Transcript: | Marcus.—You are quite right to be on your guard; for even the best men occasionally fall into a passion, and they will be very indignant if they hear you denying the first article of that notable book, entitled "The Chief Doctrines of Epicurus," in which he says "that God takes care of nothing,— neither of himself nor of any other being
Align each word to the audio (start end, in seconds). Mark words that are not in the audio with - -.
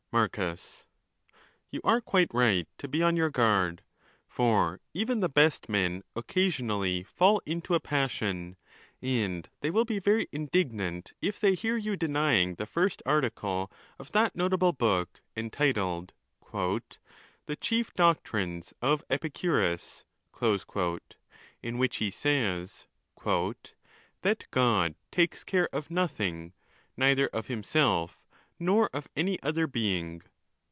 | 0.11 0.13
Marcus.—You 0.13 1.79
are 1.85 2.01
quite 2.01 2.33
right 2.33 2.67
to 2.79 2.89
be 2.89 3.01
on 3.01 3.15
your 3.15 3.29
guard; 3.29 3.81
for 4.27 4.81
even 4.93 5.21
the 5.21 5.29
best 5.29 5.69
men 5.69 6.03
occasionally 6.17 7.03
fall 7.05 7.41
into 7.45 7.75
a 7.75 7.79
passion, 7.79 8.57
and 9.01 9.47
they 9.61 9.71
will 9.71 9.85
be 9.85 9.99
very 10.01 10.27
indignant 10.33 11.13
if 11.21 11.39
they 11.39 11.55
hear 11.55 11.77
you 11.77 11.95
denying 11.95 12.55
the 12.55 12.65
first 12.65 13.01
article 13.05 13.71
of 13.97 14.11
that 14.11 14.35
notable 14.35 14.73
book, 14.73 15.21
entitled 15.37 16.11
"The 16.51 17.55
Chief 17.61 17.93
Doctrines 17.93 18.73
of 18.81 19.05
Epicurus," 19.09 20.03
in 20.41 21.77
which 21.77 21.95
he 21.97 22.11
says 22.11 22.85
"that 23.23 24.45
God 24.51 24.95
takes 25.09 25.45
care 25.45 25.69
of 25.71 25.89
nothing,— 25.89 26.51
neither 26.97 27.27
of 27.27 27.47
himself 27.47 28.17
nor 28.63 28.87
of 28.93 29.07
any 29.15 29.41
other 29.41 29.65
being 29.65 30.21